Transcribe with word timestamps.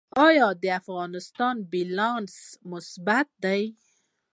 آیا 0.27 0.47
د 0.61 0.63
افغانستان 0.79 1.55
بیلانس 1.71 2.35
مثبت 2.71 3.27
دی؟ 3.43 3.63